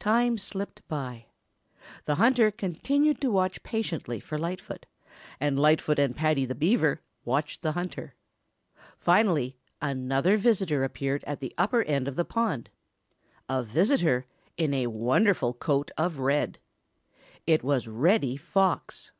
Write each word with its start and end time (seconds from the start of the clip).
Time 0.00 0.36
slipped 0.36 0.82
away. 0.90 1.28
The 2.06 2.16
hunter 2.16 2.50
continued 2.50 3.20
to 3.20 3.30
watch 3.30 3.62
patiently 3.62 4.18
for 4.18 4.36
Lightfoot, 4.36 4.86
and 5.38 5.56
Lightfoot 5.56 6.00
and 6.00 6.16
Paddy 6.16 6.44
the 6.44 6.56
Beaver 6.56 7.00
watched 7.24 7.62
the 7.62 7.70
hunter. 7.78 8.16
Finally, 8.96 9.56
another 9.80 10.36
visitor 10.36 10.82
appeared 10.82 11.22
at 11.28 11.38
the 11.38 11.54
upper 11.56 11.82
end 11.84 12.08
of 12.08 12.16
the 12.16 12.24
pond 12.24 12.70
a 13.48 13.62
visitor 13.62 14.26
in 14.56 14.74
a 14.74 14.88
wonderful 14.88 15.54
coat 15.54 15.92
of 15.96 16.18
red. 16.18 16.58
It 17.46 17.62
was 17.62 17.86
Reddy 17.86 18.36
Fox. 18.36 19.12